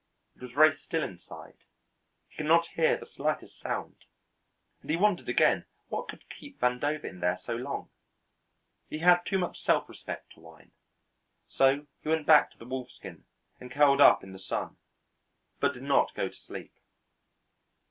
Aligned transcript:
It 0.35 0.41
was 0.41 0.51
very 0.53 0.73
still 0.73 1.03
inside; 1.03 1.57
he 2.27 2.37
could 2.37 2.47
not 2.47 2.69
hear 2.69 2.97
the 2.97 3.05
slightest 3.05 3.59
sound, 3.59 3.97
and 4.81 4.89
he 4.89 4.95
wondered 4.97 5.29
again 5.29 5.65
what 5.89 6.07
could 6.07 6.27
keep 6.31 6.59
Vandover 6.59 7.03
in 7.03 7.19
there 7.19 7.37
so 7.37 7.55
long. 7.55 7.91
He 8.89 8.97
had 8.97 9.23
too 9.27 9.37
much 9.37 9.61
self 9.61 9.87
respect 9.87 10.31
to 10.33 10.39
whine, 10.39 10.71
so 11.47 11.85
he 12.01 12.09
went 12.09 12.25
back 12.25 12.49
to 12.49 12.57
the 12.57 12.65
wolfskin 12.65 13.25
and 13.59 13.69
curled 13.69 14.01
up 14.01 14.23
in 14.23 14.33
the 14.33 14.39
sun, 14.39 14.77
but 15.59 15.75
did 15.75 15.83
not 15.83 16.15
go 16.15 16.29
to 16.29 16.35
sleep. 16.35 16.73